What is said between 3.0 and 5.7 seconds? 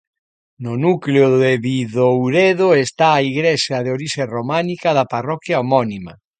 a igrexa de orixe románica da parroquia